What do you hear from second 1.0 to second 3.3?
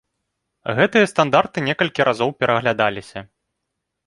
стандарты некалькі разоў пераглядаліся.